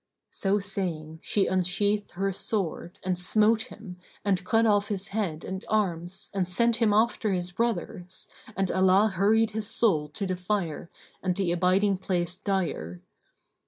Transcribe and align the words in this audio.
So 0.31 0.57
saying, 0.57 1.19
she 1.21 1.45
unsheathed 1.45 2.13
her 2.13 2.31
sword 2.31 2.97
and 3.03 3.19
smote 3.19 3.67
him 3.69 3.99
and 4.25 4.43
cut 4.43 4.65
off 4.65 4.87
his 4.87 5.09
head 5.09 5.43
and 5.43 5.63
arms 5.69 6.31
and 6.33 6.47
sent 6.47 6.77
him 6.77 6.91
after 6.91 7.31
his 7.33 7.51
brothers 7.51 8.27
and 8.57 8.71
Allah 8.71 9.11
hurried 9.15 9.51
his 9.51 9.67
soul 9.67 10.07
to 10.07 10.25
the 10.25 10.35
Fire 10.35 10.89
and 11.21 11.35
the 11.37 11.51
abiding 11.51 11.97
place 11.97 12.35
dire. 12.35 13.03